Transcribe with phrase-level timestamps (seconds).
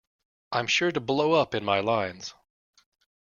[0.51, 2.33] I'm sure to blow up in my lines.